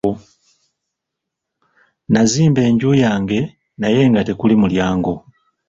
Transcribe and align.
Nazimba 2.11 2.61
enju 2.69 2.89
yange 3.03 3.39
naye 3.79 4.01
nga 4.09 4.21
tekuli 4.27 4.55
mulyango. 4.61 5.13